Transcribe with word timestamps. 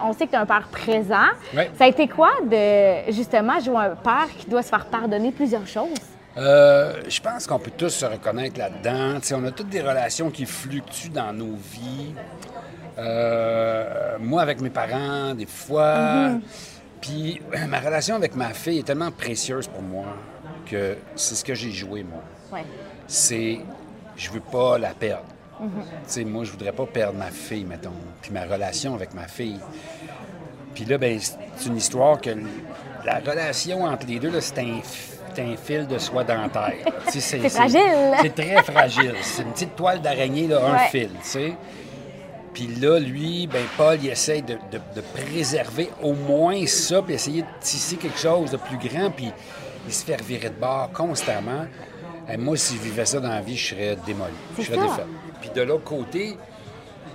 On 0.00 0.12
sait 0.12 0.26
que 0.26 0.30
tu 0.30 0.36
es 0.36 0.38
un 0.38 0.46
père 0.46 0.68
présent. 0.70 1.26
Ouais. 1.52 1.68
Ça 1.76 1.84
a 1.84 1.88
été 1.88 2.06
quoi 2.06 2.30
de 2.48 3.10
justement 3.10 3.58
jouer 3.58 3.76
un 3.76 3.96
père 3.96 4.28
qui 4.38 4.46
doit 4.46 4.62
se 4.62 4.68
faire 4.68 4.86
pardonner 4.86 5.32
plusieurs 5.32 5.66
choses? 5.66 5.88
Euh, 6.36 7.02
je 7.08 7.20
pense 7.20 7.44
qu'on 7.44 7.58
peut 7.58 7.72
tous 7.76 7.88
se 7.88 8.04
reconnaître 8.04 8.56
là-dedans. 8.56 9.18
On 9.34 9.44
a 9.46 9.50
toutes 9.50 9.68
des 9.68 9.80
relations 9.80 10.30
qui 10.30 10.46
fluctuent 10.46 11.10
dans 11.10 11.32
nos 11.32 11.56
vies. 11.56 12.14
Euh, 12.98 14.16
moi, 14.20 14.42
avec 14.42 14.60
mes 14.60 14.70
parents, 14.70 15.34
des 15.34 15.46
fois. 15.46 16.34
Puis 17.00 17.42
ma 17.68 17.80
relation 17.80 18.14
avec 18.14 18.36
ma 18.36 18.50
fille 18.50 18.78
est 18.78 18.86
tellement 18.86 19.10
précieuse 19.10 19.66
pour 19.66 19.82
moi 19.82 20.06
que 20.66 20.98
c'est 21.16 21.34
ce 21.34 21.44
que 21.44 21.54
j'ai 21.54 21.72
joué, 21.72 22.04
moi. 22.04 22.22
Ouais. 22.52 22.64
C'est. 23.08 23.58
Je 24.14 24.30
veux 24.30 24.40
pas 24.40 24.78
la 24.78 24.90
perdre. 24.90 25.26
Tu 25.60 25.66
sais, 26.06 26.24
moi, 26.24 26.44
je 26.44 26.50
voudrais 26.52 26.72
pas 26.72 26.86
perdre 26.86 27.18
ma 27.18 27.30
fille, 27.30 27.64
mettons. 27.64 27.92
Puis 28.22 28.30
ma 28.32 28.44
relation 28.44 28.94
avec 28.94 29.12
ma 29.14 29.26
fille. 29.28 29.60
Puis 30.74 30.84
là, 30.84 30.98
ben, 30.98 31.18
c'est 31.20 31.68
une 31.68 31.76
histoire 31.76 32.20
que 32.20 32.30
la 33.04 33.18
relation 33.18 33.84
entre 33.84 34.06
les 34.06 34.18
deux, 34.18 34.40
c'est 34.40 34.58
un, 34.58 35.56
fil 35.56 35.86
de 35.86 35.98
soie 35.98 36.24
dentaire. 36.24 36.74
C'est 37.08 37.48
fragile. 37.48 37.80
C'est 38.20 38.34
très 38.34 38.62
fragile. 38.62 39.14
C'est 39.22 39.42
une 39.42 39.52
petite 39.52 39.74
toile 39.76 40.00
d'araignée, 40.00 40.48
un 40.52 40.78
fil, 40.78 41.10
tu 41.22 41.28
sais. 41.28 41.52
Puis 42.52 42.66
là, 42.80 42.98
lui, 42.98 43.46
ben 43.46 43.64
Paul, 43.76 43.96
il 44.02 44.08
essaye 44.10 44.42
de, 44.42 44.54
de- 44.54 44.80
de 44.96 45.00
préserver 45.00 45.88
au 46.02 46.12
moins 46.14 46.66
ça, 46.66 47.00
puis 47.00 47.14
essayer 47.14 47.42
de 47.42 47.46
tisser 47.60 47.96
quelque 47.96 48.18
chose 48.18 48.50
de 48.50 48.56
plus 48.56 48.76
grand, 48.76 49.10
puis 49.10 49.30
il 49.86 49.92
se 49.94 50.04
fait 50.04 50.16
revirer 50.16 50.50
de 50.50 50.56
bord 50.60 50.90
constamment. 50.92 51.64
Et 52.28 52.36
moi, 52.36 52.56
si 52.56 52.74
je 52.76 52.80
vivais 52.82 53.06
ça 53.06 53.18
dans 53.20 53.28
la 53.30 53.40
vie, 53.40 53.56
je 53.56 53.68
serais 53.74 53.96
démoli. 54.04 54.32
Je 54.58 54.62
serais 54.64 54.76
défait. 54.78 55.06
Puis 55.40 55.50
de 55.54 55.62
l'autre 55.62 55.84
côté, 55.84 56.36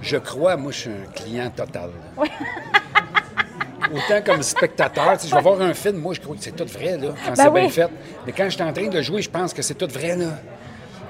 je 0.01 0.17
crois, 0.17 0.55
moi, 0.57 0.71
je 0.71 0.77
suis 0.77 0.89
un 0.89 1.11
client 1.13 1.49
total. 1.55 1.89
là. 2.17 2.23
Autant 3.93 4.21
comme 4.25 4.41
spectateur, 4.41 5.13
tu 5.13 5.19
sais, 5.19 5.27
je 5.29 5.35
vais 5.35 5.41
voir 5.41 5.61
un 5.61 5.73
film, 5.73 5.97
moi, 5.97 6.13
je 6.15 6.19
crois 6.19 6.35
que 6.35 6.41
c'est 6.41 6.55
tout 6.55 6.65
vrai, 6.65 6.97
là, 6.97 7.09
quand 7.25 7.35
c'est 7.35 7.47
oui. 7.49 7.61
bien 7.61 7.69
fait. 7.69 7.89
Mais 8.25 8.31
quand 8.31 8.45
je 8.45 8.49
suis 8.49 8.63
en 8.63 8.73
train 8.73 8.87
de 8.87 9.01
jouer, 9.01 9.21
je 9.21 9.29
pense 9.29 9.53
que 9.53 9.61
c'est 9.61 9.75
tout 9.75 9.87
vrai, 9.87 10.15
là. 10.15 10.25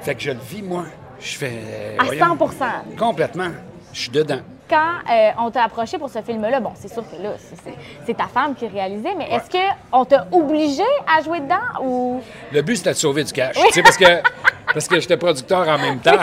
Fait 0.01 0.13
que 0.13 0.21
je 0.21 0.31
le 0.31 0.39
vis, 0.39 0.61
moi. 0.61 0.83
Je 1.19 1.37
fais... 1.37 1.51
euh, 1.53 1.95
À 1.99 2.03
voyons. 2.03 2.37
100 2.37 2.97
Complètement. 2.99 3.49
Je 3.93 3.99
suis 4.01 4.09
dedans. 4.11 4.39
Quand 4.69 4.93
euh, 5.09 5.29
on 5.39 5.51
t'a 5.51 5.63
approché 5.63 5.97
pour 5.97 6.09
ce 6.09 6.21
film-là, 6.21 6.59
bon, 6.59 6.71
c'est 6.75 6.91
sûr 6.91 7.03
que 7.09 7.21
là, 7.21 7.33
c'est- 7.37 7.55
c'est- 7.63 7.77
c'est 8.05 8.17
ta 8.17 8.27
femme 8.27 8.55
qui 8.55 8.67
réalisait, 8.67 9.13
mais 9.15 9.29
est-ce 9.31 9.49
qu'on 9.49 10.03
t'a 10.05 10.27
obligé 10.31 10.83
à 11.07 11.21
jouer 11.23 11.39
dedans 11.39 11.81
ou? 11.81 12.19
Le 12.51 12.61
but, 12.61 12.75
c'était 12.75 12.89
de 12.91 12.95
sauver 12.95 13.23
du 13.23 13.31
cash. 13.31 13.55
Tu 13.55 13.71
sais, 13.71 13.83
parce 13.83 13.95
que, 13.97 14.05
parce 14.75 14.87
que 14.87 14.99
j'étais 14.99 15.17
producteur 15.17 15.67
en 15.67 15.77
même 15.79 15.99
temps. 15.99 16.19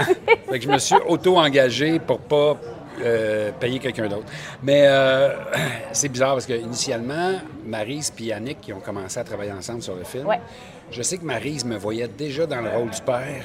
Fait 0.48 0.58
que 0.58 0.64
je 0.64 0.69
me 0.69 0.78
suis 0.78 0.95
auto-engagé 1.08 1.98
pour 1.98 2.19
pas 2.20 2.56
euh, 3.00 3.50
payer 3.58 3.78
quelqu'un 3.78 4.06
d'autre. 4.06 4.27
Mais 4.62 4.84
euh, 4.86 5.34
c'est 5.92 6.11
bizarre 6.11 6.34
parce 6.34 6.47
que 6.47 6.53
initialement, 6.53 7.33
Maryse 7.67 8.12
et 8.20 8.25
Yannick 8.25 8.61
qui 8.61 8.73
ont 8.73 8.80
commencé 8.80 9.19
à 9.19 9.25
travailler 9.25 9.53
ensemble 9.53 9.83
sur 9.83 9.95
le 9.97 10.05
film. 10.05 10.27
Ouais. 10.27 10.41
Je 10.91 11.00
sais 11.00 11.17
que 11.17 11.25
Maryse 11.25 11.64
me 11.64 11.78
voyait 11.78 12.06
déjà 12.06 12.45
dans 12.47 12.61
le 12.61 12.69
rôle 12.69 12.91
du 12.91 13.00
père. 13.00 13.42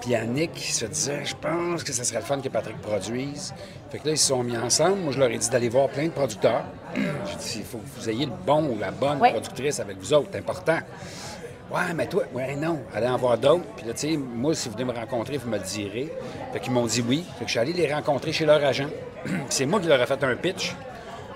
Puis 0.00 0.10
Yannick 0.10 0.58
se 0.58 0.86
disait, 0.86 1.24
je 1.24 1.34
pense 1.40 1.84
que 1.84 1.92
ce 1.92 2.02
serait 2.02 2.18
le 2.18 2.24
fun 2.24 2.40
que 2.40 2.48
Patrick 2.48 2.80
produise. 2.80 3.54
Fait 3.90 3.98
que 3.98 4.06
là, 4.06 4.12
ils 4.14 4.18
se 4.18 4.26
sont 4.26 4.42
mis 4.42 4.56
ensemble. 4.58 4.96
Moi, 4.96 5.12
je 5.12 5.20
leur 5.20 5.30
ai 5.30 5.38
dit 5.38 5.48
d'aller 5.48 5.68
voir 5.68 5.88
plein 5.88 6.06
de 6.06 6.10
producteurs. 6.10 6.64
J'ai 6.96 7.36
dit, 7.36 7.54
il 7.58 7.64
faut 7.64 7.78
que 7.78 8.00
vous 8.00 8.10
ayez 8.10 8.26
le 8.26 8.32
bon 8.44 8.64
ou 8.64 8.78
la 8.80 8.90
bonne 8.90 9.20
Ouais. 9.20 9.30
productrice 9.30 9.78
avec 9.78 9.96
vous 9.98 10.12
autres. 10.12 10.28
C'est 10.32 10.38
important. 10.40 10.78
Ouais, 11.70 11.92
mais 11.94 12.06
toi, 12.06 12.22
ouais, 12.32 12.56
non, 12.56 12.80
allez 12.94 13.06
en 13.08 13.16
voir 13.18 13.36
d'autres. 13.36 13.64
Puis 13.76 13.86
là, 13.86 13.92
tu 13.92 14.10
sais, 14.10 14.16
moi, 14.16 14.54
si 14.54 14.68
vous 14.68 14.74
venez 14.76 14.90
me 14.90 14.98
rencontrer, 14.98 15.36
vous 15.36 15.48
me 15.50 15.58
le 15.58 15.62
direz. 15.64 16.10
Fait 16.52 16.60
qu'ils 16.60 16.72
m'ont 16.72 16.86
dit 16.86 17.04
oui. 17.06 17.26
Fait 17.38 17.44
que 17.44 17.48
je 17.48 17.50
suis 17.50 17.58
allé 17.60 17.72
les 17.74 17.92
rencontrer 17.92 18.32
chez 18.32 18.46
leur 18.46 18.64
agent. 18.64 18.86
c'est 19.50 19.66
moi 19.66 19.78
qui 19.78 19.86
leur 19.86 20.00
ai 20.00 20.06
fait 20.06 20.22
un 20.24 20.34
pitch 20.34 20.74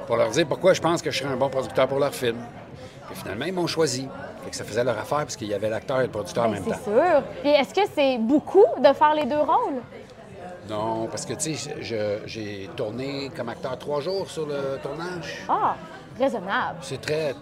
pour 0.06 0.16
leur 0.16 0.30
dire 0.30 0.47
pourquoi 0.47 0.72
je 0.72 0.80
pense 0.80 1.02
que 1.02 1.11
je 1.11 1.19
serais 1.19 1.33
un 1.33 1.36
bon 1.36 1.50
producteur 1.50 1.86
pour 1.86 1.98
leur 1.98 2.14
film. 2.14 2.39
Puis 3.11 3.16
finalement, 3.20 3.44
ils 3.44 3.52
m'ont 3.52 3.66
choisi. 3.66 4.08
Fait 4.44 4.50
que 4.50 4.56
ça 4.56 4.64
faisait 4.64 4.83
leur 4.84 4.98
affaire 4.98 5.19
parce 5.19 5.36
qu'il 5.36 5.48
y 5.48 5.55
avait 5.55 5.69
l'acteur 5.69 6.00
et 6.00 6.05
le 6.05 6.11
producteur 6.11 6.44
en 6.44 6.48
Ben, 6.48 6.55
même 6.55 6.64
c'est 6.64 6.70
temps. 6.70 6.84
sûr. 6.84 7.22
Puis 7.42 7.50
est-ce 7.50 7.74
que 7.74 7.83
c'est 7.94 8.17
beaucoup 8.18 8.64
de 8.79 8.92
faire 8.95 9.14
les 9.14 9.27
deux 9.27 9.39
rôles? 9.39 9.83
Non, 10.68 11.08
parce 11.08 11.27
que, 11.27 11.35
tu 11.35 11.55
sais, 11.56 11.74
j'ai 12.27 12.70
tourné 12.77 13.30
comme 13.36 13.48
acteur 13.51 13.77
trois 13.79 14.01
jours 14.01 14.30
sur 14.30 14.46
le 14.46 14.79
tournage. 14.83 15.45
Ah, 15.48 15.74
raisonnable. 16.18 16.79
C'est 16.83 17.01
très, 17.01 17.35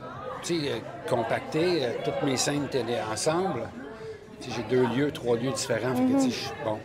euh, 0.50 0.78
compacté. 1.08 1.84
euh, 1.84 1.92
Toutes 2.04 2.22
mes 2.24 2.36
scènes 2.36 2.64
étaient 2.66 2.84
ensemble. 3.12 3.68
J'ai 4.48 4.62
deux 4.74 4.86
lieux, 4.96 5.10
trois 5.10 5.36
lieux 5.36 5.50
différents. 5.52 5.94
Fait 5.94 6.02
que, 6.04 6.18
je 6.24 6.28
suis 6.30 6.50
bon. 6.64 6.78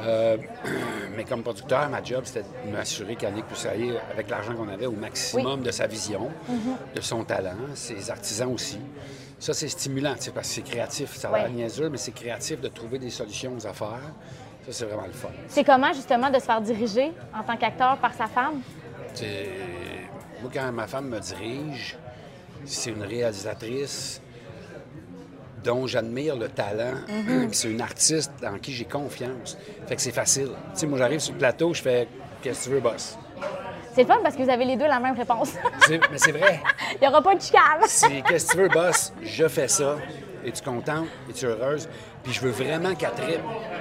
Euh, 0.00 0.36
mais 1.16 1.24
comme 1.24 1.42
producteur, 1.42 1.88
ma 1.88 2.02
job, 2.02 2.22
c'était 2.24 2.44
de 2.66 2.70
m'assurer 2.70 3.16
qu'Annick 3.16 3.46
puisse 3.46 3.64
aller 3.66 3.94
avec 4.12 4.28
l'argent 4.28 4.54
qu'on 4.54 4.68
avait 4.68 4.86
au 4.86 4.92
maximum 4.92 5.62
de 5.62 5.70
sa 5.70 5.86
vision, 5.86 6.28
de 6.94 7.00
son 7.00 7.24
talent, 7.24 7.56
ses 7.74 8.10
artisans 8.10 8.52
aussi. 8.52 8.78
Ça, 9.38 9.52
c'est 9.54 9.68
stimulant, 9.68 10.14
parce 10.34 10.48
que 10.48 10.54
c'est 10.54 10.62
créatif. 10.62 11.14
Ça 11.16 11.28
a 11.28 11.36
l'air 11.38 11.46
Ouais. 11.46 11.52
niaiseux, 11.52 11.88
mais 11.88 11.98
c'est 11.98 12.12
créatif 12.12 12.60
de 12.60 12.68
trouver 12.68 12.98
des 12.98 13.10
solutions 13.10 13.52
aux 13.56 13.66
affaires. 13.66 14.00
Ça, 14.66 14.72
c'est 14.72 14.84
vraiment 14.84 15.06
le 15.06 15.12
fun. 15.12 15.28
C'est 15.48 15.64
comment 15.64 15.92
justement 15.92 16.28
de 16.30 16.38
se 16.38 16.44
faire 16.44 16.60
diriger 16.60 17.12
en 17.34 17.42
tant 17.42 17.56
qu'acteur 17.56 17.96
par 17.98 18.12
sa 18.14 18.26
femme? 18.26 18.60
C'est- 19.14 19.48
Moi, 20.42 20.50
quand 20.52 20.72
ma 20.72 20.86
femme 20.86 21.08
me 21.08 21.18
dirige, 21.20 21.96
c'est 22.66 22.90
une 22.90 23.02
réalisatrice 23.02 24.20
dont 25.64 25.86
j'admire 25.86 26.36
le 26.36 26.48
talent. 26.48 26.94
Mhm. 27.08 27.48
C'est 27.52 27.70
une 27.70 27.80
artiste 27.80 28.30
en 28.44 28.58
qui 28.58 28.72
j'ai 28.72 28.84
confiance. 28.84 29.56
Fait 29.88 29.96
que 29.96 30.02
c'est 30.02 30.12
facile. 30.12 30.48
Tu 30.74 30.80
sais, 30.80 30.86
moi, 30.86 30.98
j'arrive 30.98 31.18
sur 31.20 31.32
le 31.32 31.38
plateau, 31.38 31.74
je 31.74 31.82
fais 31.82 32.06
Qu'est-ce 32.42 32.60
que 32.60 32.64
tu 32.64 32.70
veux, 32.74 32.80
boss? 32.80 33.18
C'est 33.94 34.04
fun 34.04 34.18
parce 34.22 34.36
que 34.36 34.42
vous 34.42 34.50
avez 34.50 34.64
les 34.64 34.76
deux 34.76 34.86
la 34.86 35.00
même 35.00 35.16
réponse. 35.16 35.54
C'est- 35.86 35.98
Mais 36.12 36.18
c'est 36.18 36.30
vrai. 36.32 36.60
Il 36.94 37.00
n'y 37.00 37.08
aura 37.08 37.20
pas 37.22 37.34
de 37.34 37.40
chicane. 37.40 37.80
C'est 37.86 38.22
Qu'est-ce 38.28 38.46
que 38.48 38.52
tu 38.52 38.58
veux, 38.58 38.68
boss? 38.68 39.12
Je 39.22 39.48
fais 39.48 39.66
ça. 39.68 39.96
Es-tu 40.44 40.62
contente? 40.62 41.06
Es-tu 41.28 41.46
heureuse? 41.46 41.88
Puis 42.22 42.32
je 42.34 42.40
veux 42.42 42.50
vraiment 42.50 42.94
qu'elle 42.94 43.10
tripe. 43.12 43.40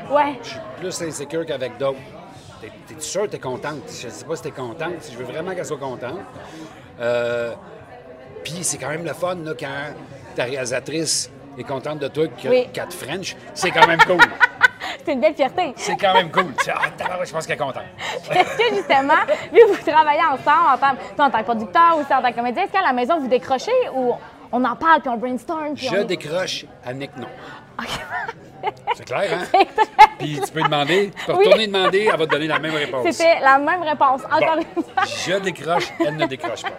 Ouais. 0.09 0.39
Je 0.41 0.47
suis 0.49 0.59
plus 0.79 1.01
insécure 1.03 1.45
qu'avec 1.45 1.77
d'autres. 1.77 1.99
T'es- 2.61 2.71
T'es-tu 2.87 3.01
sûr 3.01 3.23
que 3.23 3.27
t'es 3.27 3.39
contente? 3.39 3.81
Je 3.87 4.07
sais 4.09 4.25
pas 4.25 4.35
si 4.35 4.41
t'es 4.43 4.51
contente. 4.51 4.93
Je 5.11 5.17
veux 5.17 5.25
vraiment 5.25 5.53
qu'elle 5.53 5.65
soit 5.65 5.77
contente. 5.77 6.19
Euh, 6.99 7.53
Puis 8.45 8.59
c'est 8.63 8.77
quand 8.77 8.89
même 8.89 9.03
le 9.03 9.13
fun 9.13 9.35
là, 9.43 9.51
quand 9.59 9.93
ta 10.35 10.43
réalisatrice 10.43 11.29
est 11.57 11.63
contente 11.63 11.99
de 11.99 12.07
toi 12.07 12.27
que 12.27 12.47
Oui. 12.47 12.67
te 12.71 12.93
French. 12.93 13.35
C'est 13.55 13.71
quand 13.71 13.87
même 13.87 13.99
cool. 14.05 14.17
C'est 15.05 15.13
une 15.13 15.19
belle 15.21 15.33
fierté. 15.35 15.73
C'est 15.77 15.95
quand 15.97 16.13
même 16.13 16.31
cool. 16.31 16.53
Tu 16.59 16.65
sais, 16.65 16.71
Ah, 16.75 17.19
je 17.25 17.31
pense 17.31 17.45
qu'elle 17.45 17.55
est 17.55 17.59
contente. 17.59 17.83
Est-ce 18.31 18.57
que 18.57 18.75
justement, 18.75 19.13
vu 19.51 19.59
que 19.59 19.67
vous 19.73 19.91
travaillez 19.91 20.21
ensemble 20.21 20.67
en 20.73 20.77
tant, 20.77 20.95
toi, 21.15 21.25
en 21.25 21.29
tant 21.31 21.39
que 21.39 21.43
producteur 21.43 21.97
ou 21.97 22.01
en 22.01 22.03
tant 22.21 22.29
que 22.31 22.35
comédien, 22.35 22.63
est-ce 22.63 22.71
qu'à 22.71 22.81
la 22.81 22.93
maison 22.93 23.19
vous 23.19 23.27
décrochez 23.27 23.71
ou 23.93 24.13
on 24.51 24.63
en 24.63 24.75
parle 24.75 25.01
puis 25.01 25.09
on 25.09 25.17
brainstorm? 25.17 25.73
Puis 25.75 25.87
Je 25.87 25.95
on 25.97 26.03
décroche, 26.05 26.65
Annick, 26.85 27.15
non. 27.17 27.27
OK. 27.79 28.71
C'est 28.95 29.05
clair, 29.05 29.29
hein? 29.53 29.59
Puis 30.17 30.39
tu 30.45 30.51
peux 30.51 30.61
demander, 30.63 31.11
tu 31.17 31.25
peux 31.25 31.33
Oui. 31.33 31.45
retourner 31.45 31.67
demander, 31.67 32.09
elle 32.11 32.17
va 32.19 32.25
te 32.25 32.31
donner 32.31 32.47
la 32.47 32.59
même 32.59 32.73
réponse. 32.73 33.05
C'était 33.11 33.39
la 33.41 33.57
même 33.59 33.81
réponse. 33.83 34.21
Encore 34.25 34.55
Bon, 34.57 34.61
une 34.77 34.83
fois. 34.83 35.03
je 35.05 35.39
décroche, 35.39 35.91
elle 36.05 36.15
ne 36.15 36.25
décroche 36.25 36.61
pas. 36.63 36.69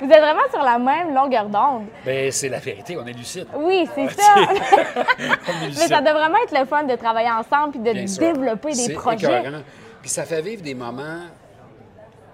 Vous 0.00 0.04
êtes 0.10 0.20
vraiment 0.20 0.42
sur 0.52 0.62
la 0.62 0.78
même 0.78 1.14
longueur 1.14 1.46
d'onde. 1.48 1.86
Ben, 2.04 2.30
c'est 2.30 2.48
la 2.48 2.58
vérité, 2.58 2.96
on 2.98 3.06
est 3.06 3.12
lucide. 3.12 3.46
Oui, 3.54 3.88
c'est 3.94 4.08
ça. 4.10 4.34
on 4.36 5.64
est 5.64 5.68
Mais 5.68 5.72
ça 5.72 6.00
doit 6.00 6.12
vraiment 6.12 6.38
être 6.44 6.58
le 6.58 6.66
fun 6.66 6.82
de 6.84 6.94
travailler 6.96 7.30
ensemble 7.30 7.70
puis 7.72 7.80
de 7.80 7.92
Bien 7.92 8.06
sûr. 8.06 8.20
développer 8.32 8.72
des 8.74 8.92
projets. 8.94 9.26
écœurant. 9.40 9.62
Puis 10.00 10.10
ça 10.10 10.24
fait 10.24 10.42
vivre 10.42 10.62
des 10.62 10.74
moments. 10.74 11.20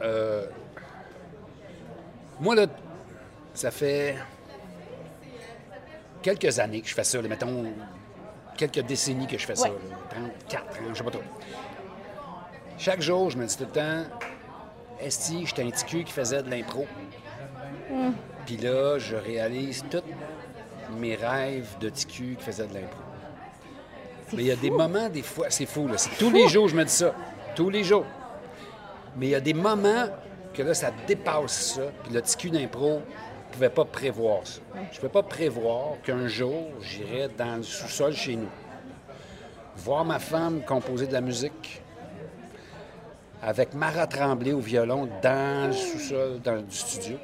euh, 0.03 0.47
Moi, 2.41 2.55
là, 2.55 2.67
ça 3.55 3.71
fait 3.71 4.17
quelques 6.23 6.59
années 6.59 6.81
que 6.81 6.89
je 6.89 6.95
fais 6.95 7.05
ça. 7.05 7.21
mettons, 7.23 7.65
quelques 8.59 8.87
décennies 8.87 9.27
que 9.27 9.39
je 9.39 9.47
fais 9.47 9.57
ça. 9.57 9.71
Ouais. 9.71 9.77
là, 9.91 9.97
34 10.11 10.65
ans, 10.65 10.85
je 10.93 10.99
sais 10.99 11.05
pas 11.05 11.11
trop. 11.11 11.23
Chaque 12.77 13.01
jour, 13.01 13.31
je 13.31 13.39
me 13.39 13.47
dis 13.47 13.57
tout 13.57 13.65
le 13.65 13.71
temps 13.71 14.05
Esti, 15.01 15.47
j'étais 15.47 15.63
un 15.63 15.71
petit 15.71 15.85
cul 15.85 16.05
qui 16.05 16.13
faisait 16.13 16.43
de 16.43 16.51
l'impro. 16.51 16.87
Hmm. 17.91 18.13
Puis 18.45 18.57
là, 18.57 18.99
je 18.99 19.17
réalise 19.17 19.85
tous 19.91 20.03
mes 20.99 21.15
rêves 21.15 21.77
de 21.81 21.89
petit 21.89 22.07
cul 22.07 22.37
qui 22.39 22.45
faisait 22.45 22.67
de 22.67 22.75
l'impro. 22.75 23.01
Mais 24.35 24.43
il 24.43 24.47
y 24.47 24.51
a 24.51 24.57
fou. 24.57 24.63
des 24.63 24.71
moments, 24.71 25.09
des 25.09 25.23
fois, 25.23 25.47
c'est 25.51 25.67
fou, 25.67 25.89
là. 25.89 25.97
C'est 25.97 26.17
tous 26.19 26.31
les 26.31 26.49
jours, 26.49 26.69
je 26.69 26.77
me 26.77 26.85
dis 26.85 26.93
ça. 26.93 27.15
Tous 27.55 27.71
les 27.71 27.85
jours. 27.85 28.05
Mais 29.17 29.27
il 29.27 29.31
y 29.31 29.35
a 29.35 29.41
des 29.41 29.55
moments 29.55 30.07
que 30.53 30.63
là, 30.63 30.75
ça 30.75 30.91
dépasse 31.07 31.75
ça. 31.75 31.83
Puis 32.03 32.13
le 32.13 32.21
petit 32.21 32.37
cul 32.37 32.51
d'impro 32.51 33.03
ne 33.49 33.53
pouvait 33.53 33.71
pas 33.71 33.85
prévoir 33.85 34.47
ça. 34.47 34.61
Je 34.75 34.81
ne 34.81 35.01
pouvais 35.01 35.13
pas 35.13 35.23
prévoir 35.23 36.01
qu'un 36.03 36.27
jour, 36.29 36.69
j'irais 36.81 37.29
dans 37.37 37.57
le 37.57 37.63
sous-sol 37.63 38.15
chez 38.15 38.37
nous. 38.37 38.49
Voir 39.77 40.05
ma 40.05 40.19
femme 40.19 40.63
composer 40.63 41.07
de 41.07 41.13
la 41.13 41.21
musique 41.21 41.83
avec 43.43 43.75
Mara 43.75 44.07
Tremblay 44.07 44.53
au 44.53 44.61
violon 44.61 45.09
dans 45.23 45.69
le 45.69 45.73
sous-sol 45.73 46.41
du 46.41 46.77
studio. 46.77 47.17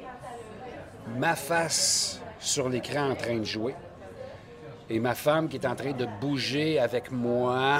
Ma 1.17 1.35
face 1.35 2.21
sur 2.39 2.69
l'écran 2.69 3.11
en 3.11 3.15
train 3.15 3.37
de 3.37 3.43
jouer. 3.43 3.75
Et 4.89 4.99
ma 4.99 5.15
femme 5.15 5.49
qui 5.49 5.57
est 5.57 5.65
en 5.65 5.75
train 5.75 5.91
de 5.91 6.07
bouger 6.21 6.79
avec 6.79 7.11
moi 7.11 7.79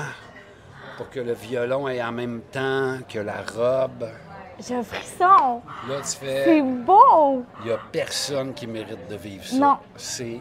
pour 0.98 1.10
que 1.10 1.20
le 1.20 1.34
violon 1.34 1.88
ait 1.88 2.02
en 2.02 2.12
même 2.12 2.42
temps 2.52 3.00
que 3.08 3.20
la 3.20 3.42
robe. 3.42 4.10
J'ai 4.60 4.76
un 4.76 4.84
frisson. 4.84 5.62
Là, 5.90 5.96
tu 6.02 6.18
fais. 6.26 6.44
C'est 6.46 6.62
beau. 6.62 7.44
Il 7.62 7.66
n'y 7.68 7.72
a 7.72 7.80
personne 7.92 8.54
qui 8.54 8.68
mérite 8.68 9.08
de 9.10 9.16
vivre 9.16 9.44
ça. 9.46 9.56
Non. 9.58 9.78
C'est 9.98 10.40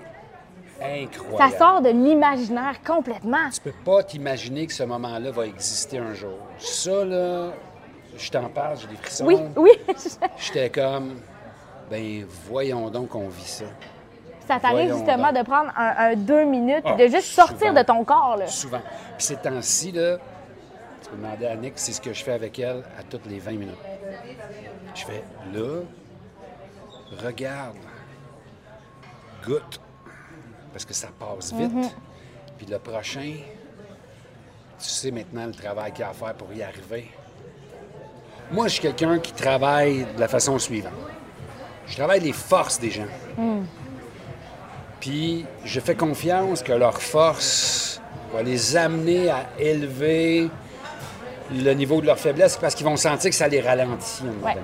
Ça 0.79 0.87
incroyable. 0.87 1.55
sort 1.59 1.81
de 1.83 1.89
l'imaginaire 1.91 2.77
complètement. 2.87 3.49
Tu 3.53 3.61
peux 3.61 3.73
pas 3.85 4.03
t'imaginer 4.03 4.67
que 4.67 4.73
ce 4.73 4.85
moment-là 4.85 5.31
va 5.31 5.47
exister 5.47 5.99
un 5.99 6.15
jour. 6.15 6.39
Ça, 6.59 7.05
là, 7.05 7.51
je 8.17 8.31
t'en 8.31 8.49
parle, 8.49 8.77
j'ai 8.79 8.87
des 8.89 8.97
frissons. 8.97 9.25
Oui, 9.27 9.39
oui. 9.57 9.71
J'étais 10.39 10.71
comme, 10.71 11.17
ben 11.91 12.25
voyons 12.49 12.89
donc 12.91 13.09
qu'on 13.11 13.29
vit 13.29 13.43
ça. 13.49 13.65
Ça 14.47 14.61
t'arrive 14.61 14.93
justement 14.95 15.33
donc. 15.33 15.39
de 15.39 15.43
prendre 15.49 15.73
un, 15.77 15.95
un 16.13 16.15
deux 16.17 16.45
minutes 16.45 16.85
Ah, 16.85 16.93
et 16.99 17.09
de 17.09 17.09
juste 17.17 17.29
sortir 17.33 17.59
souvent. 17.69 17.73
de 17.73 17.83
ton 17.83 18.05
corps. 18.05 18.37
Là. 18.39 18.47
Souvent. 18.47 18.81
Puis 19.17 19.27
ces 19.27 19.37
temps-ci, 19.37 19.91
là, 19.93 20.19
tu 21.05 21.11
peux 21.11 21.17
demander 21.17 21.47
à 21.47 21.53
Annick, 21.53 21.75
c'est 21.77 21.93
ce 21.93 22.01
que 22.01 22.13
je 22.13 22.25
fais 22.25 22.33
avec 22.33 22.59
elle 22.59 22.83
à 22.99 23.03
toutes 23.03 23.27
les 23.27 23.39
20 23.39 23.51
minutes. 23.53 23.75
Je 24.95 25.05
fais, 25.05 25.23
là, 25.53 25.83
regarde, 27.23 27.77
goûte, 29.45 29.81
parce 30.73 30.85
que 30.85 30.95
ça 30.95 31.09
passe 31.19 31.53
vite. 31.53 31.73
Mhm. 31.73 31.91
Puis 32.57 32.67
le 32.67 32.79
prochain, 32.79 33.35
tu 34.79 34.89
sais 34.89 35.11
maintenant 35.11 35.47
le 35.47 35.53
travail 35.53 35.93
qu'il 35.93 36.01
y 36.01 36.05
a 36.05 36.11
à 36.11 36.15
faire 36.15 36.35
pour 36.35 36.53
y 36.53 36.63
arriver. 36.63 37.11
Moi, 38.51 38.69
je 38.69 38.75
suis 38.75 38.83
quelqu'un 38.83 39.19
qui 39.19 39.33
travaille 39.33 40.07
de 40.15 40.21
la 40.21 40.29
façon 40.29 40.59
suivante. 40.59 40.93
Je 41.87 41.97
travaille 41.97 42.21
les 42.21 42.33
forces 42.33 42.81
des 42.81 42.91
gens. 42.91 43.07
Puis 45.01 45.45
je 45.65 45.81
fais 45.81 45.95
confiance 45.95 46.63
que 46.63 46.73
leur 46.73 47.01
force 47.01 48.01
va 48.33 48.43
les 48.43 48.77
amener 48.77 49.29
à 49.29 49.47
élever 49.59 50.49
le 51.53 51.73
niveau 51.73 52.01
de 52.01 52.07
leur 52.07 52.19
faiblesse 52.19 52.57
parce 52.57 52.75
qu'ils 52.75 52.87
vont 52.87 52.97
sentir 52.97 53.31
que 53.31 53.37
ça 53.37 53.49
les 53.49 53.61
ralentit. 53.61 54.25
Ouais. 54.43 54.57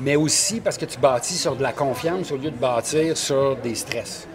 Mais 0.00 0.16
aussi 0.16 0.60
parce 0.60 0.76
que 0.76 0.84
tu 0.84 0.98
bâtis 0.98 1.36
sur 1.38 1.56
de 1.56 1.62
la 1.62 1.72
confiance 1.72 2.32
au 2.32 2.36
lieu 2.36 2.50
de 2.50 2.56
bâtir 2.56 3.16
sur 3.16 3.56
des 3.56 3.74
stress. 3.74 4.26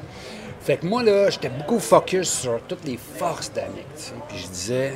Fait 0.62 0.78
que 0.78 0.86
moi, 0.86 1.04
là, 1.04 1.30
j'étais 1.30 1.50
beaucoup 1.50 1.80
focus 1.80 2.30
sur 2.30 2.62
toutes 2.68 2.86
les 2.86 2.98
forces 2.98 3.52
d'Annick. 3.52 3.88
tu 3.96 4.04
sais. 4.04 4.14
Puis 4.28 4.38
je 4.38 4.48
disais, 4.48 4.94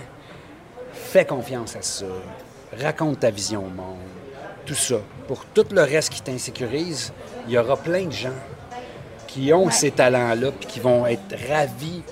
fais 0.94 1.26
confiance 1.26 1.76
à 1.76 1.82
ça. 1.82 2.06
Raconte 2.82 3.20
ta 3.22 3.30
vision 3.30 3.66
au 3.66 3.70
monde. 3.70 3.98
Tout 4.66 4.76
ça. 4.76 4.98
Pour 5.28 5.46
tout 5.46 5.66
le 5.72 5.82
reste 5.82 6.12
qui 6.12 6.22
t'insécurise, 6.22 7.14
il 7.48 7.54
y 7.54 7.58
aura 7.58 7.76
plein 7.78 8.06
de 8.06 8.12
gens 8.12 8.30
qui 9.28 9.52
ont 9.52 9.70
ces 9.72 9.92
talents-là 9.92 10.52
puis 10.52 10.68
qui 10.68 10.80
vont 10.80 11.06
être 11.08 11.36
ravis. 11.50 12.04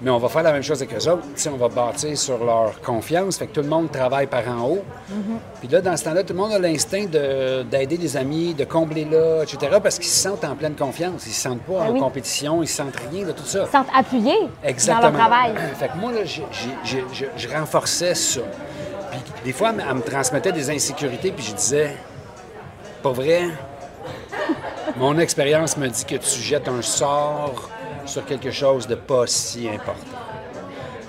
Mais 0.00 0.10
on 0.10 0.18
va 0.18 0.28
faire 0.28 0.44
la 0.44 0.52
même 0.52 0.62
chose 0.62 0.80
avec 0.80 0.94
eux 0.94 1.08
autres. 1.10 1.24
On 1.52 1.56
va 1.56 1.68
bâtir 1.68 2.16
sur 2.16 2.44
leur 2.44 2.80
confiance. 2.82 3.36
Fait 3.36 3.48
que 3.48 3.52
tout 3.54 3.62
le 3.62 3.68
monde 3.68 3.90
travaille 3.90 4.26
par 4.28 4.46
en 4.48 4.62
haut. 4.68 4.84
Puis 5.58 5.68
là, 5.68 5.80
dans 5.80 5.96
ce 5.96 6.04
temps-là, 6.04 6.22
tout 6.22 6.32
le 6.34 6.38
monde 6.38 6.52
a 6.52 6.58
l'instinct 6.60 7.06
de- 7.06 7.62
d'aider 7.64 7.98
des 7.98 8.16
amis, 8.16 8.54
de 8.54 8.64
combler 8.64 9.04
là, 9.04 9.42
etc. 9.42 9.78
Parce 9.82 9.96
qu'ils 9.98 10.06
se 10.08 10.22
sentent 10.22 10.44
en 10.44 10.54
pleine 10.54 10.74
confiance. 10.76 11.26
Ils 11.26 11.32
se 11.32 11.40
sentent 11.42 11.62
pas 11.62 11.80
en 11.80 11.90
oui. 11.90 11.98
compétition, 12.00 12.62
ils 12.62 12.68
se 12.68 12.76
sentent 12.76 12.96
rien 13.10 13.26
de 13.26 13.32
tout 13.32 13.44
ça. 13.44 13.60
Ils 13.62 13.66
se 13.66 13.72
sentent 13.72 13.86
appuyés 13.92 14.48
Exactement. 14.62 15.10
dans 15.10 15.18
leur 15.18 15.26
travail. 15.28 15.54
Fait 15.78 15.88
que 15.88 15.96
moi, 15.96 16.12
là, 16.12 16.24
j'ai- 16.24 16.46
j'ai- 16.52 16.74
j'ai- 16.84 17.04
je, 17.12 17.24
je 17.48 17.48
renforçais 17.52 18.14
ça. 18.14 18.40
Puis 19.10 19.20
des 19.46 19.52
fois, 19.52 19.70
elle 19.70 19.76
me- 19.76 19.82
elle 19.82 19.94
me 19.96 20.02
transmettait 20.02 20.52
des 20.52 20.70
insécurités, 20.70 21.32
puis 21.32 21.44
je 21.44 21.54
disais, 21.54 21.96
pas 23.02 23.10
vrai, 23.12 23.46
mon 24.96 25.18
expérience 25.18 25.76
me 25.76 25.88
dit 25.88 26.04
que 26.04 26.16
tu 26.16 26.40
jettes 26.40 26.68
un 26.68 26.82
sort 26.82 27.68
sur 28.08 28.24
quelque 28.24 28.50
chose 28.50 28.86
de 28.86 28.94
pas 28.94 29.26
si 29.26 29.68
important. 29.68 30.18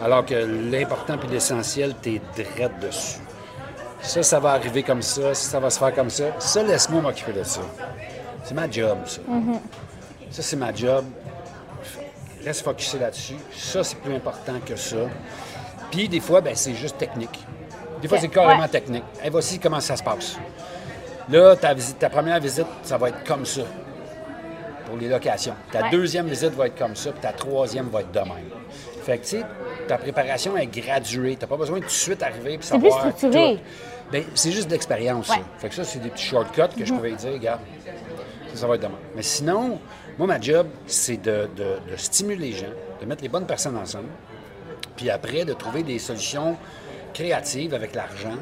Alors 0.01 0.25
que 0.25 0.36
l'important 0.36 1.18
puis 1.18 1.30
l'essentiel, 1.30 1.96
t'es 2.01 2.22
drette 2.36 2.80
dessus. 2.80 3.19
Ça, 4.01 4.24
ça 4.24 4.40
va 4.40 4.51
arriver 4.51 4.84
comme 4.84 5.01
ça, 5.01 5.34
ça, 5.34 5.51
ça 5.51 5.60
va 5.60 5.69
se 5.69 5.80
faire 5.80 5.94
comme 5.94 6.10
ça. 6.10 6.25
Ça, 6.40 6.63
laisse-moi 6.63 7.01
m'occuper 7.01 7.34
de 7.34 7.44
ça. 7.44 7.62
C'est 8.44 8.54
ma 8.54 8.69
job, 8.69 8.98
ça. 9.06 9.22
Ça, 10.31 10.42
c'est 10.42 10.56
ma 10.56 10.74
job. 10.74 11.06
Reste 12.46 12.63
focusé 12.63 13.00
là-dessus. 13.00 13.36
Ça, 13.54 13.84
c'est 13.84 13.98
plus 13.98 14.16
important 14.16 14.54
que 14.66 14.75
ça. 14.75 14.98
Puis, 15.92 16.07
des 16.07 16.22
fois, 16.22 16.40
ben, 16.40 16.56
c'est 16.56 16.75
juste 16.75 16.98
technique. 16.98 17.44
Des 18.02 18.07
fois, 18.07 18.19
c'est 18.19 18.30
carrément 18.30 18.62
ouais. 18.62 18.68
technique. 18.69 19.04
Et 19.24 19.30
voici 19.30 19.60
comment 19.60 19.81
ça 19.81 19.98
se 19.98 20.04
passe. 20.04 20.38
Là, 21.30 21.56
ta, 21.57 21.74
visite, 21.74 22.00
ta 22.00 22.10
première 22.10 22.40
visite, 22.40 22.68
ça 22.84 22.98
va 22.98 23.10
être 23.10 23.24
comme 23.25 23.45
ça 23.45 23.63
pour 24.90 24.98
les 24.98 25.08
locations. 25.08 25.54
Ta 25.72 25.84
Ouais. 25.84 25.90
deuxième 25.92 26.28
visite 26.28 26.54
va 26.54 26.68
être 26.68 26.78
comme 26.78 26.96
ça, 26.96 27.12
puis 27.12 27.22
ta 27.22 27.32
troisième 27.32 27.88
va 27.90 28.02
être 28.02 28.12
de 28.12 28.20
même. 28.20 28.50
Fait 29.04 29.18
que, 29.18 29.24
tu 29.24 29.30
sais, 29.38 29.46
ta 29.88 29.98
préparation 29.98 30.58
est 30.58 30.66
graduée. 30.68 31.36
Tu 31.36 31.42
n'as 31.42 31.48
pas 31.48 31.56
besoin 31.58 31.78
de 31.78 31.84
tout 31.84 31.88
de 31.90 31.92
suite 31.94 32.22
arriver 32.24 32.58
puis 32.58 32.68
C'est 32.68 32.78
plus 32.80 32.90
savoir 32.90 33.16
structuré. 33.16 33.56
tout. 33.56 33.62
Ben, 34.12 34.24
c'est 34.36 34.52
juste 34.52 34.68
de 34.68 34.72
l'expérience, 34.74 35.28
ça. 35.28 35.38
Fait 35.60 35.70
que 35.70 35.76
ça, 35.76 35.84
c'est 35.84 36.00
des 36.00 36.10
petits 36.10 36.26
shortcuts 36.26 36.76
que 36.78 36.84
je 36.86 36.94
pouvais 36.94 37.12
dire, 37.14 37.32
regarde, 37.32 37.62
ça, 38.54 38.62
ça 38.62 38.68
va 38.68 38.76
être 38.76 38.82
demain. 38.82 38.98
Mais 39.16 39.22
sinon, 39.22 39.80
moi, 40.18 40.28
ma 40.28 40.42
job, 40.42 40.68
c'est 40.88 41.18
de, 41.22 41.48
de- 41.56 41.92
de 41.92 41.96
stimuler 41.96 42.48
les 42.48 42.52
gens, 42.54 42.66
de 43.00 43.06
mettre 43.06 43.22
les 43.22 43.30
bonnes 43.30 43.46
personnes 43.46 43.78
ensemble, 43.78 44.08
puis 44.98 45.10
après, 45.12 45.46
de 45.46 45.54
trouver 45.54 45.84
des 45.84 46.00
solutions 46.00 46.58
créatives 47.14 47.74
avec 47.74 47.96
l'argent 47.96 48.36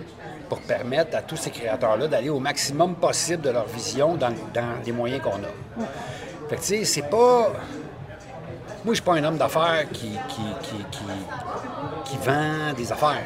pour 0.49 0.59
permettre 0.61 1.15
à 1.17 1.21
tous 1.21 1.35
ces 1.37 1.51
créateurs-là 1.51 2.07
d'aller 2.07 2.29
au 2.29 2.39
maximum 2.39 2.95
possible 2.95 3.41
de 3.43 3.49
leur 3.49 3.65
vision 3.67 4.15
dans, 4.15 4.29
dans 4.53 4.73
les 4.85 4.91
moyens 4.93 5.21
qu'on 5.21 5.31
a. 5.31 5.83
Fait 6.49 6.55
que, 6.55 6.61
tu 6.61 6.67
sais, 6.67 6.85
c'est 6.85 7.09
pas... 7.09 7.51
Moi, 8.85 8.93
je 8.93 8.93
suis 8.93 9.01
pas 9.01 9.13
un 9.13 9.23
homme 9.23 9.37
d'affaires 9.37 9.85
qui, 9.91 10.11
qui, 10.29 10.41
qui, 10.61 10.77
qui, 10.91 11.03
qui 12.05 12.17
vend 12.17 12.73
des 12.75 12.91
affaires. 12.91 13.23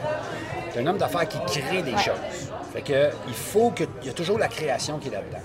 C'est 0.71 0.79
un 0.79 0.87
homme 0.87 0.97
d'affaires 0.97 1.27
qui 1.27 1.39
crée 1.45 1.83
des 1.83 1.97
choses. 1.97 2.49
Fait 2.73 2.81
que, 2.81 3.09
il 3.27 3.33
faut 3.33 3.69
que... 3.71 3.83
Il 4.01 4.07
y 4.07 4.09
a 4.09 4.13
toujours 4.13 4.39
la 4.39 4.47
création 4.47 4.97
qui 4.97 5.09
est 5.09 5.11
là-dedans. 5.11 5.43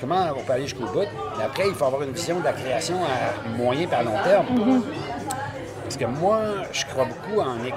Comment 0.00 0.28
on 0.36 0.42
peut 0.42 0.52
aller 0.52 0.66
jusqu'au 0.66 0.86
bout? 0.86 1.06
Mais 1.36 1.44
après, 1.44 1.68
il 1.68 1.74
faut 1.74 1.84
avoir 1.84 2.02
une 2.02 2.12
vision 2.12 2.38
de 2.38 2.44
la 2.44 2.52
création 2.52 2.96
à 3.04 3.48
moyen 3.56 3.88
et 3.90 3.94
à 3.94 4.02
long 4.02 4.22
terme. 4.24 4.46
Parce 5.96 6.12
que 6.12 6.18
moi, 6.18 6.40
je 6.72 6.84
crois 6.86 7.04
beaucoup 7.04 7.40
en 7.40 7.54
Nick. 7.54 7.74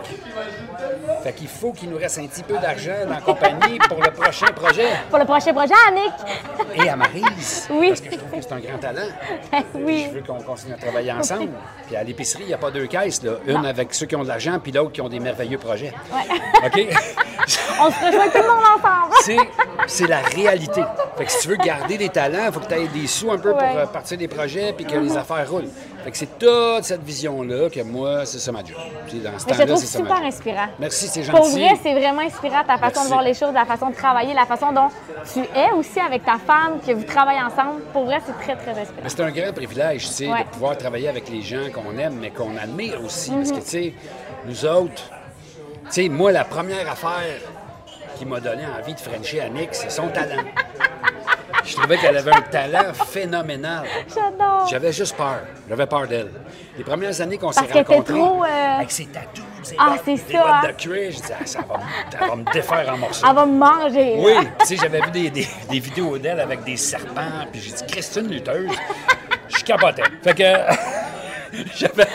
Fait 1.22 1.34
qu'il 1.34 1.48
faut 1.48 1.72
qu'il 1.72 1.92
nous 1.92 1.98
reste 1.98 2.18
un 2.18 2.26
petit 2.26 2.42
peu 2.42 2.56
d'argent 2.58 3.06
dans 3.06 3.14
la 3.14 3.22
compagnie 3.22 3.78
pour 3.88 4.02
le 4.02 4.10
prochain 4.10 4.48
projet. 4.48 4.88
Pour 5.12 5.20
le 5.20 5.26
prochain 5.26 5.54
projet, 5.54 5.76
Annick! 5.88 6.14
Et 6.84 6.90
à 6.90 6.96
Maryse. 6.96 7.68
Oui. 7.78 7.90
Parce 7.90 8.02
que 8.02 8.12
je 8.12 8.16
trouve 8.18 8.32
que 8.32 8.42
c'est 8.42 8.54
un 8.54 8.60
grand 8.60 8.78
talent. 8.80 9.08
oui. 9.76 10.08
Je 10.10 10.16
veux 10.16 10.24
qu'on 10.24 10.42
continue 10.42 10.74
à 10.74 10.78
travailler 10.78 11.12
ensemble. 11.12 11.50
Puis 11.86 11.96
à 11.96 12.04
l'épicerie, 12.04 12.44
il 12.44 12.48
n'y 12.48 12.54
a 12.54 12.58
pas 12.58 12.72
deux 12.72 12.88
caisses. 12.88 13.22
Là. 13.22 13.34
Une 13.46 13.66
avec 13.66 13.94
ceux 13.94 14.08
qui 14.08 14.16
ont 14.16 14.24
de 14.24 14.28
l'argent, 14.30 14.58
puis 14.60 14.72
l'autre 14.72 14.94
qui 14.94 15.02
ont 15.02 15.10
des 15.10 15.20
merveilleux 15.20 15.60
projets. 15.60 15.94
OK? 16.66 16.74
On 17.80 17.92
se 17.92 18.06
rejoint 18.06 18.30
tout 18.30 18.42
le 18.42 18.48
monde 18.48 18.64
ensemble. 18.78 19.48
c'est, 19.88 20.08
la 20.08 20.20
réalité. 20.20 20.82
Fait 21.18 21.26
que 21.26 21.32
si 21.32 21.42
tu 21.42 21.48
veux 21.50 21.56
garder 21.58 21.98
des 21.98 22.10
talents, 22.10 22.46
il 22.48 22.52
faut 22.52 22.60
que 22.60 22.66
tu 22.68 22.74
aies 22.74 22.88
des 22.88 23.08
sous 23.08 23.32
un 23.32 23.38
peu 23.38 23.52
Ouais. 23.52 23.58
pour 23.58 23.78
euh, 23.78 23.86
partir 23.86 24.18
des 24.18 24.28
projets 24.28 24.74
puis 24.74 24.86
que 24.86 24.98
les 24.98 25.16
affaires 25.16 25.50
roulent. 25.50 25.70
C'est 26.16 26.40
toute 26.40 26.84
cette 26.84 27.04
vision-là 27.04 27.70
que 27.70 27.82
moi, 27.82 28.26
c'est 28.26 28.40
ça 28.40 28.52
ma 28.52 28.60
job. 28.64 28.78
Puis 29.08 29.20
dans 29.20 29.38
ce 29.38 29.46
Mais 29.46 29.54
je 29.54 29.62
trouve 29.64 29.76
ça 29.78 29.98
super 29.98 30.22
inspirant. 30.24 30.68
Merci, 30.80 31.08
c'est 31.08 31.22
Pour 31.30 31.44
gentil. 31.44 31.60
vrai, 31.60 31.78
c'est 31.84 31.94
vraiment 31.94 32.22
inspirant 32.22 32.64
ta 32.66 32.78
façon 32.78 32.82
Merci. 32.96 33.04
de 33.04 33.08
voir 33.08 33.22
les 33.24 33.34
choses, 33.34 33.54
la 33.54 33.66
façon 33.66 33.90
de 33.90 33.96
travailler, 33.96 34.34
la 34.34 34.46
façon 34.46 34.72
dont 34.72 34.88
tu 35.34 35.40
es 35.40 35.72
aussi 35.78 36.00
avec 36.00 36.24
ta 36.26 36.38
femme, 36.38 36.80
que 36.86 36.92
vous 36.94 37.04
travaillez 37.04 37.42
ensemble. 37.42 37.82
Pour 37.94 38.06
vrai, 38.06 38.20
c'est 38.26 38.34
très, 38.44 38.56
très 38.56 38.80
inspirant. 38.82 39.08
C'est 39.08 39.20
un 39.22 39.32
grand 39.32 39.54
privilège, 39.54 40.08
tu 40.08 40.14
sais, 40.14 40.28
Ouais. 40.32 40.44
de 40.44 40.50
pouvoir 40.50 40.78
travailler 40.78 41.10
avec 41.10 41.30
les 41.30 41.42
gens 41.42 41.70
qu'on 41.74 41.98
aime, 41.98 42.18
mais 42.20 42.30
qu'on 42.32 42.56
admire 42.58 43.04
aussi. 43.04 43.32
Mhm. 43.32 43.38
Parce 43.38 43.52
que, 43.52 43.64
tu 43.64 43.70
sais, 43.70 43.94
nous 44.46 44.66
autres, 44.66 45.10
tu 45.86 45.92
sais, 45.92 46.10
moi, 46.10 46.32
la 46.32 46.46
première 46.46 46.90
affaire 46.90 47.40
qui 48.18 48.26
m'a 48.26 48.40
donné 48.40 48.64
envie 48.66 48.94
de 48.94 49.00
Frencher 49.00 49.42
Annick, 49.42 49.70
c'est 49.74 49.92
son 49.92 50.08
talent. 50.08 50.42
Je 51.68 51.76
trouvais 51.76 51.98
qu'elle 51.98 52.16
avait 52.18 52.34
un 52.34 52.42
talent 52.42 52.94
phénoménal. 52.94 53.84
J'adore. 54.08 54.68
J'avais 54.70 54.92
juste 54.94 55.16
peur. 55.18 55.42
J'avais 55.70 55.86
peur 55.86 56.08
d'elle. 56.08 56.32
Les 56.78 56.84
premières 56.84 57.20
années 57.22 57.38
qu'on 57.38 57.52
s'est 57.52 57.60
Parce 57.62 57.74
qu'elle 57.74 57.82
était 57.82 57.94
rencontrés, 57.94 58.14
trop, 58.20 58.44
euh, 58.44 58.76
avec 58.78 58.92
ses 58.92 59.06
tatous, 59.08 59.44
ses 59.64 59.76
Ah, 59.78 59.90
bottes, 59.92 60.02
c'est 60.06 60.18
ça, 60.32 60.38
bottes 60.40 60.48
hein? 60.52 60.68
de 60.68 60.72
cuir, 60.82 61.12
je 61.12 61.18
disais, 61.18 61.34
ah, 61.40 61.46
ça, 61.46 61.60
va, 61.68 61.78
me- 61.78 62.12
ça 62.20 62.26
va 62.28 62.36
me 62.36 62.54
défaire 62.54 62.94
en 62.94 62.98
morceaux. 62.98 63.26
Elle 63.30 63.36
va 63.36 63.46
me 63.46 63.58
manger. 63.58 64.16
Oui, 64.20 64.34
tu 64.60 64.66
sais, 64.66 64.76
j'avais 64.78 65.02
vu 65.02 65.12
des, 65.12 65.30
des- 65.30 65.48
des 65.70 65.80
vidéos 65.80 66.18
d'elle 66.18 66.40
avec 66.40 66.64
des 66.64 66.78
serpents, 66.78 67.46
puis 67.52 67.60
j'ai 67.62 67.72
dit, 67.72 67.84
Christine 67.88 68.28
lutteuse, 68.30 68.72
je 69.50 69.64
capotais. 69.64 70.04
Fait 70.24 70.34
que 70.34 70.44
j'avais, 71.76 72.08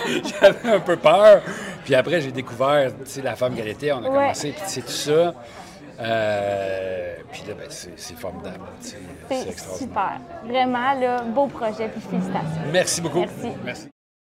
un 0.65 0.81
peu 0.81 0.97
peur. 0.97 1.43
Puis 1.85 1.95
après, 1.95 2.21
j'ai 2.21 2.31
découvert, 2.33 2.91
tu 3.05 3.11
sais, 3.11 3.23
la 3.23 3.35
femme 3.35 3.55
qu'elle 3.57 3.69
était, 3.69 3.93
on 3.93 3.99
a 3.99 4.03
Ouais. 4.03 4.09
commencé, 4.09 4.53
puis 4.53 4.63
tu 4.65 4.71
sais, 4.71 4.81
tout 4.83 4.91
ça. 4.93 5.35
Euh, 6.03 7.15
puis 7.31 7.43
là, 7.49 7.55
ben, 7.55 7.67
c'est, 7.69 8.17
formidable, 8.17 8.61
c'est 8.81 8.97
C'est 9.29 9.49
extraordinaire. 9.49 9.79
super. 9.79 10.21
Vraiment, 10.45 10.93
là, 11.01 11.23
beau 11.23 11.47
projet, 11.47 11.89
puis 11.89 12.01
félicitations. 12.01 12.63
Merci 12.73 13.01
beaucoup. 13.01 13.21
Merci. 13.21 13.53
Merci. 13.65 13.92